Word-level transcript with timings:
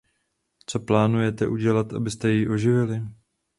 Co 0.65 0.79
plánujete 0.79 1.47
udělat, 1.47 1.93
abyste 1.93 2.31
ji 2.31 2.49
oživili? 2.49 3.01